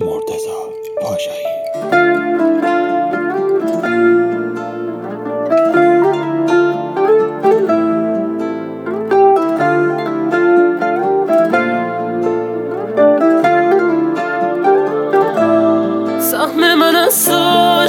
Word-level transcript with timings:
مرتزا 0.00 0.70
پاشایی. 1.02 1.46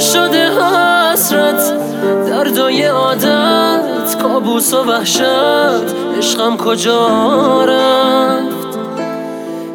شده 0.00 0.50
حسرت 0.50 1.72
دردای 2.26 2.84
عادت 2.84 4.16
کابوس 4.22 4.74
و 4.74 4.84
وحشت. 4.84 5.94
عشقم 6.18 6.56
کجا 6.56 7.64
رفت؟ 7.64 8.78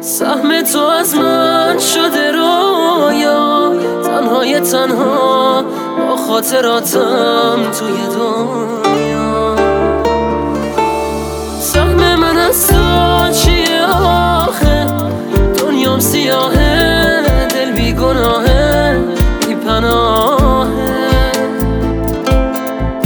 سهم 0.00 0.62
تو 0.62 0.78
از 0.80 1.14
من 1.14 1.78
شده 1.78 2.23
تنهای 4.34 4.60
تنها 4.60 5.62
با 5.98 6.16
خاطراتم 6.16 7.58
توی 7.78 7.96
دنیا. 8.14 9.56
سهم 11.60 12.14
من 12.14 12.38
از 12.38 12.66
تو 12.66 12.74
چیه 13.32 13.82
آخه؟ 13.82 14.86
دنیام 15.58 16.00
سیاهه 16.00 17.46
دل 17.48 17.72
بی 17.72 17.92
گناهه 17.92 18.98
بی 19.46 19.54
پناهه 19.54 21.32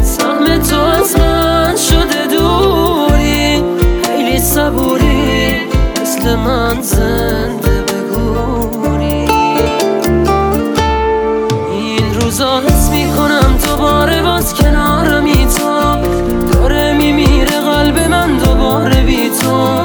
سهم 0.02 0.58
تو 0.58 0.80
از 0.80 1.16
من 1.18 1.76
شده 1.76 2.26
دوری 2.36 3.64
خیلی 4.04 4.40
صبوری 4.40 5.60
مثل 6.02 6.34
من 6.34 6.82
زنده. 6.82 7.67
روزا 12.28 12.60
حس 12.60 12.90
می‌کنم 12.90 13.58
دوباره 13.66 14.22
باز 14.22 14.54
کنارمی 14.54 15.46
تو. 15.46 15.96
داره 16.52 16.92
میمیره 16.92 17.60
قلب 17.60 17.98
من 17.98 18.36
دوباره 18.36 19.02
بی 19.02 19.30
تو. 19.40 19.78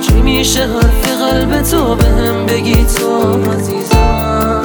چی 0.00 0.12
میشه 0.12 0.60
حرف 0.60 1.22
قلب 1.22 1.62
تو 1.62 1.94
بهم 1.94 2.46
بگی 2.46 2.84
تو 2.84 3.32
عزیزم؟ 3.52 4.62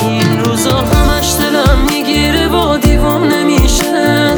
این 0.00 0.44
روزا 0.44 0.78
همش 0.78 1.34
دلم 1.38 1.78
می‌گیره 1.90 2.48
و 2.48 2.76
دیوام 2.76 3.24
نمیشه. 3.24 4.34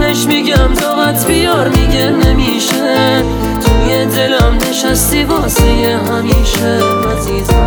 بهش 0.00 0.26
میگم 0.26 0.74
طاقت 0.74 1.26
بیار 1.26 1.68
میگه 1.68 2.10
نمیشه. 2.10 3.22
توی 3.64 4.06
دلم 4.06 4.58
نشستی 4.70 5.24
واسه 5.24 5.62
همیشه 6.08 6.80
عزیزم. 7.16 7.61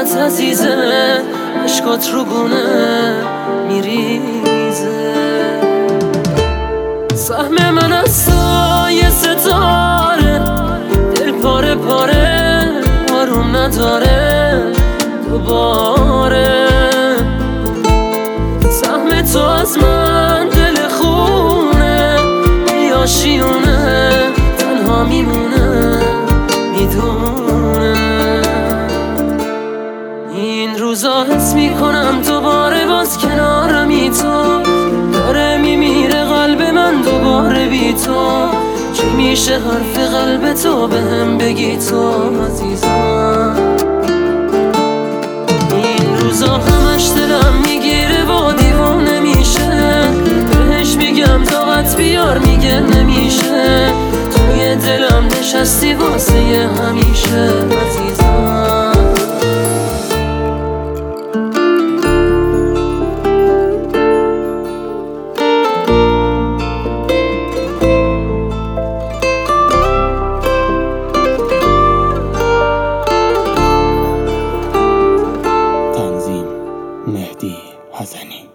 وسط 0.00 0.16
عزیزه 0.16 1.22
اشکات 1.64 2.10
رو 2.12 2.24
گونه 2.24 3.14
میریزه. 3.68 5.14
سهم 7.14 7.70
من 7.70 7.92
از 7.92 8.26
تو 8.26 8.90
یه 8.90 9.10
ستاره 9.10 10.38
دل 11.14 11.32
پاره 11.32 11.74
پاره 11.74 12.66
آروم 13.12 13.56
نداره 13.56 14.62
دوباره. 15.28 16.68
سهم 18.70 19.22
تو 19.22 19.38
از 19.38 19.78
من 19.78 19.99
روزا 30.90 31.24
حس 31.24 31.54
می‌کنم 31.54 32.22
دوباره 32.26 32.86
باز 32.86 33.18
کنارمی 33.18 34.10
تو. 34.10 34.62
داره 35.12 35.56
میمیره 35.56 36.24
قلب 36.24 36.62
من 36.62 37.02
دوباره 37.02 37.68
بی 37.68 37.92
تو. 37.92 38.48
چی 38.92 39.06
میشه 39.16 39.52
حرف 39.52 39.98
قلب 40.14 40.54
تو 40.54 40.88
به 40.88 41.00
هم 41.00 41.38
بگی 41.38 41.76
تو 41.76 42.12
عزیزم؟ 42.44 43.56
این 45.76 46.18
روزا 46.20 46.52
همش 46.52 47.10
دلم 47.16 47.54
می‌گیره 47.66 48.24
و 48.24 48.52
دیوانه 48.52 49.20
میشه. 49.20 49.70
بهش 50.68 50.94
میگم 50.96 51.44
طاقت 51.44 51.96
بیار 51.96 52.38
میگه 52.38 52.80
نمیشه. 52.80 53.92
توی 54.36 54.76
دلم 54.76 55.28
نشستی 55.40 55.94
واسه 55.94 56.34
همیشه 56.82 57.52
عزیزم. 57.86 58.19
مهدی 77.06 77.56
حسنی. 77.92 78.49